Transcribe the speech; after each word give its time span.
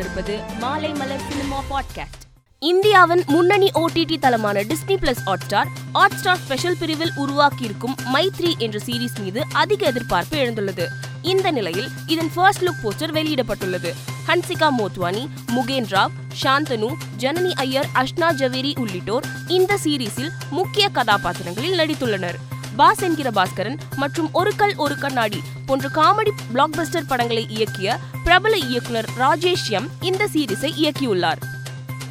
கொண்டிருப்பது 0.00 0.58
மாலை 0.58 0.92
மலர் 0.92 1.20
cinema 1.28 1.62
podcast. 1.70 2.22
இந்தியாவின் 2.58 3.22
முன்னணி 3.26 3.70
OTT 3.74 4.18
தளமான 4.18 4.60
Disney 4.60 4.96
plus 4.96 5.16
Hotstar 5.26 5.66
Hotstar 5.94 6.40
special 6.44 6.76
பிரிவில் 6.78 7.12
உருவாக்கியிருக்கும் 7.16 7.94
மைத்ரி 8.14 8.58
என்ற 8.58 8.78
சீரீஸ் 8.86 9.18
மீது 9.20 9.44
அதிக 9.52 9.86
எதிர்பார்ப்பு 9.86 10.36
எழுந்துள்ளது. 10.36 10.86
இந்த 11.22 11.50
நிலையில் 11.50 11.88
இதன் 12.06 12.30
ஃபர்ஸ்ட் 12.34 12.62
லுக் 12.62 12.80
போஸ்டர் 12.82 13.12
வெளியிடப்பட்டுள்ளது. 13.12 13.94
ஹன்சிகா 14.26 14.68
மோத்வானி 14.78 15.28
முகேன் 15.46 15.84
ராவ் 15.84 16.10
சாந்தனு 16.42 16.92
ஜனனி 17.18 17.52
ஐயர் 17.54 17.88
அஷ்னா 17.94 18.32
ஜவேரி 18.32 18.78
உள்ளிட்டோர் 18.78 19.24
இந்த 19.46 19.78
சீரீஸில் 19.84 20.30
முக்கிய 20.50 20.88
கதாபாத்திரங்களில் 20.88 21.78
நடித்துள்ளனர். 21.78 22.38
பாஸ் 22.76 23.02
என்கிற 23.02 23.30
பாஸ்கரன் 23.30 23.78
மற்றும் 23.96 24.32
ஒரு 24.32 24.54
கல் 24.56 24.76
ஒரு 24.76 24.98
கண்ணாடி 24.98 25.42
போன்ற 25.66 25.88
காமெடி 25.88 26.30
பிளாக்பஸ்டர் 26.54 27.06
படங்களை 27.06 27.46
இயக்கிய 27.50 27.96
பிரபல 28.24 28.56
இயக்குனர் 28.56 29.08
ராஜேஷ் 29.18 29.68
எம் 29.68 29.88
இந்த 30.00 30.28
சீரிஸை 30.32 30.72
இயக்கியுள்ளார். 30.82 31.36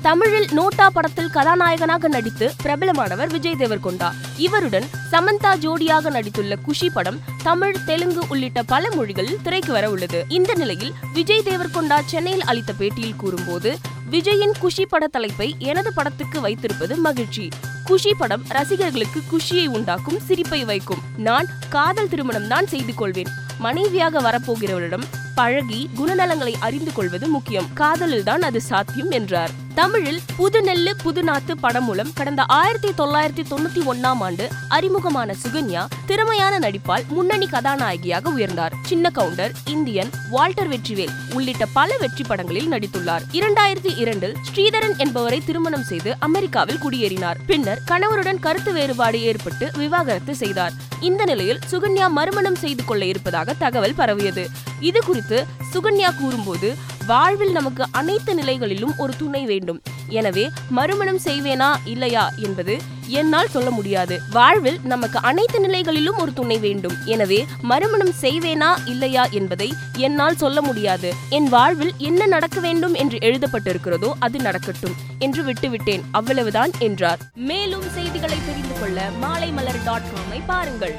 தமிழில் 0.01 0.45
நோட்டா 0.45 0.87
படத்தில் 0.93 1.29
கதாநாயகனாக 1.29 2.07
நடித்து 2.07 2.51
பிரபலமானவர் 2.63 3.31
விஜய் 3.31 3.55
தேவர்கொண்டா. 3.59 4.11
இவருடன் 4.37 4.85
சமந்தா 5.11 5.51
ஜோடியாக 5.55 6.09
நடித்துள்ள 6.09 6.55
குஷி 6.61 6.89
படம் 6.89 7.19
தமிழ் 7.43 7.83
தெலுங்கு 7.85 8.23
உள்ளிட்ட 8.29 8.63
பல 8.63 8.89
மொழிகளில் 8.95 9.41
திரைக்கு 9.43 9.71
வர 9.71 9.89
உள்ளது. 9.89 10.25
இந்த 10.27 10.53
நிலையில் 10.53 10.93
விஜய் 11.13 11.43
தேவர்கொண்டா 11.45 12.01
சென்னையில் 12.05 12.43
அளித்த 12.43 12.73
பேட்டியில் 12.79 13.15
கூறும்போது 13.15 13.77
விஜயின் 14.11 14.59
குஷி 14.59 14.85
பட 14.85 15.07
தலைப்பை 15.07 15.55
எனது 15.59 15.93
படத்துக்கு 15.93 16.41
வைத்திருப்பது 16.41 16.95
மகிழ்ச்சி. 16.95 17.49
குஷி 17.89 18.13
படம் 18.13 18.43
ரசிகர்களுக்கு 18.47 19.19
குஷியை 19.31 19.65
உண்டாக்கும் 19.67 20.19
சிரிப்பை 20.19 20.65
வைக்கும். 20.65 21.01
நான் 21.17 21.47
காதல் 21.69 22.09
திருமணம் 22.09 22.47
தான் 22.47 22.67
செய்து 22.67 22.93
கொள்வேன். 22.93 23.31
மனைவியாக 23.59 24.21
வரப்போகிறவரிடம் 24.21 25.05
பழகி 25.35 25.89
குணநலங்களை 25.97 26.53
அறிந்து 26.59 26.93
கொள்வது 26.93 27.27
முக்கியம். 27.27 27.67
காதலில் 27.73 28.23
தான் 28.23 28.41
அது 28.41 28.61
சாத்தியம் 28.61 29.11
என்றார். 29.11 29.51
தமிழில் 29.73 30.21
புது 30.37 30.61
நெல்லு 30.61 30.93
புது 31.03 31.23
நாத்து 31.23 31.51
படம் 31.61 31.83
மூலம் 31.83 32.13
கடந்த 32.13 32.43
ஆயிரத்தி 32.43 32.91
தொள்ளாயிரத்தி 33.03 33.45
தொண்ணூத்தி 33.51 33.83
ஒன்னாம் 33.85 34.21
ஆண்டு 34.21 34.47
அறிமுகமான 34.67 35.35
சுகன்யா 35.43 35.85
திறமையான 36.05 36.59
நடிப்பால் 36.59 37.07
முன்னணி 37.07 37.47
கதாநாயகியாக 37.47 38.29
உயர்ந்தார். 38.29 38.71
சின்ன 38.89 39.09
கவுண்டர் 39.09 39.51
இந்தியன் 39.65 40.09
வால்டர் 40.29 40.69
வெற்றிவேல் 40.69 41.11
உள்ளிட்ட 41.33 41.65
பல 41.65 41.97
வெற்றி 41.99 42.23
படங்களில் 42.23 42.71
நடித்துள்ளார். 42.71 43.21
இரண்டாயிரத்தி 43.31 43.97
இரண்டில் 43.97 44.35
ஸ்ரீதரன் 44.47 44.97
என்பவரை 44.97 45.41
திருமணம் 45.45 45.83
செய்து 45.83 46.15
அமெரிக்காவில் 46.19 46.77
குடியேறினார். 46.77 47.37
பின்னர் 47.45 47.81
கணவருடன் 47.85 48.39
கருத்து 48.39 48.73
வேறுபாடு 48.73 49.21
ஏற்பட்டு 49.21 49.71
விவாகரத்து 49.75 50.35
செய்தார். 50.35 50.73
இந்த 50.99 51.25
நிலையில் 51.25 51.59
சுகன்யா 51.71 52.07
மறுமணம் 52.09 52.55
செய்து 52.55 52.85
கொள்ள 52.85 53.05
இருப்பதாக 53.05 53.53
தகவல் 53.53 53.95
பரவியது. 53.95 54.49
இது 54.79 55.01
குறித்து 55.05 55.45
சுகன்யா 55.73 56.19
கூறும்போது 56.19 56.75
வாழ்வில் 57.07 57.51
நமக்கு 57.51 57.85
அனைத்து 57.91 58.35
நிலைகளிலும் 58.35 58.93
ஒரு 58.97 59.13
துணை 59.17 59.45
வேண்டும். 59.45 59.81
எனவே 60.07 60.49
மறுமணம் 60.69 61.19
செய்வேனா 61.25 61.75
இல்லையா? 61.85 62.31
என்பது 62.37 62.81
என்னால் 63.09 63.49
சொல்ல 63.49 63.69
முடியாது. 63.69 64.21
வாழ்வில் 64.31 64.79
நமக்கு 64.83 65.19
அனைத்து 65.21 65.59
நிலைகளிலும் 65.59 66.17
ஒரு 66.17 66.33
துணை 66.33 66.57
வேண்டும். 66.57 66.95
எனவே 67.05 67.45
மறுமணம் 67.61 68.13
செய்வேனா 68.21 68.71
இல்லையா 68.85 69.25
என்பதை 69.39 69.73
என்னால் 69.97 70.35
சொல்ல 70.35 70.61
முடியாது. 70.61 71.11
என் 71.29 71.49
வாழ்வில் 71.49 71.93
என்ன 71.97 72.25
நடக்க 72.25 72.59
வேண்டும் 72.59 72.93
என்று 72.93 73.17
எழுதப்பட்டிருக்கிறதோ 73.17 74.11
அது 74.19 74.39
நடக்கட்டும் 74.39 74.97
என்று 75.19 75.43
விட்டுவிட்டேன். 75.43 76.01
அவ்வளவுதான் 76.11 76.71
என்றார். 76.79 77.19
மேலும் 77.35 77.87
செய்திகளை 77.89 78.37
தெரிந்து 78.45 78.79
கொள்ள 78.79 79.09
மாலை 79.19 79.51
மலர் 79.51 79.83
டாட் 79.85 80.11
காமை 80.13 80.41
பாருங்கள். 80.45 80.97